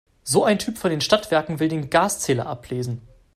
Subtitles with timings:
[0.23, 3.03] So ein Typ von den Stadtwerken will den Gaszähler ablesen.